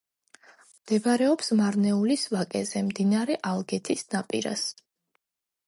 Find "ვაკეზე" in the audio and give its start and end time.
2.33-2.83